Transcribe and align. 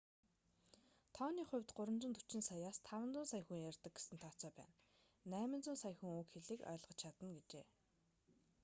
тооны 1.15 1.43
хувьд 1.49 1.67
340 1.79 2.43
саяас 2.49 2.77
500 2.89 3.29
сая 3.31 3.43
хүн 3.45 3.59
ярьдаг 3.69 3.93
гэсэн 3.95 4.17
тооцоо 4.23 4.51
байна 4.59 4.77
800 5.33 5.77
сая 5.83 5.95
хүн 5.97 6.11
уг 6.21 6.27
хэлийг 6.33 6.61
ойлгож 6.71 6.95
чадна 7.01 7.29
гэжээ 7.37 7.65